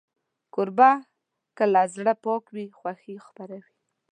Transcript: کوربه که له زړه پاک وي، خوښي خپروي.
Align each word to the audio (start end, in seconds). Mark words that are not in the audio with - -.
کوربه 0.53 0.91
که 1.55 1.63
له 1.73 1.81
زړه 1.95 2.13
پاک 2.23 2.43
وي، 2.55 2.65
خوښي 2.77 3.15
خپروي. 3.25 3.73